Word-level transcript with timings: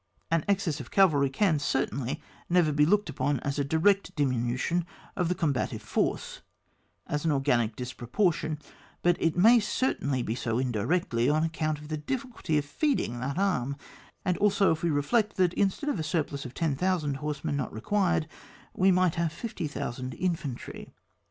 An 0.31 0.43
excess 0.47 0.79
of 0.79 0.89
cavalry 0.89 1.29
can 1.29 1.59
certainly 1.59 2.19
never 2.49 2.71
be 2.71 2.87
looked 2.87 3.07
upon 3.07 3.39
as 3.41 3.59
a 3.59 3.63
direct 3.63 4.15
diminu 4.15 4.57
tion 4.57 4.83
of 5.15 5.29
the 5.29 5.35
combatant 5.35 5.83
force, 5.83 6.41
as 7.05 7.23
an 7.23 7.31
organic 7.31 7.75
disproportion, 7.75 8.57
but 9.03 9.15
it 9.21 9.37
may 9.37 9.59
certainly 9.59 10.23
be 10.23 10.33
so 10.33 10.57
indirectly, 10.57 11.29
on 11.29 11.43
account 11.43 11.77
of 11.77 11.89
the 11.89 11.97
difficulty 11.97 12.57
of 12.57 12.65
feeding 12.65 13.19
that 13.19 13.37
arm, 13.37 13.75
and 14.25 14.37
also 14.39 14.71
if 14.71 14.81
we 14.81 14.89
reflect 14.89 15.35
that 15.37 15.53
instead 15.53 15.87
of 15.87 15.99
a 15.99 16.03
surplus 16.03 16.45
of 16.45 16.55
10,000 16.55 17.17
horsemen 17.17 17.55
not 17.55 17.71
required 17.71 18.27
we 18.73 18.91
might 18.91 19.13
have 19.13 19.31
50,000 19.31 20.15
infantry. 20.15 20.95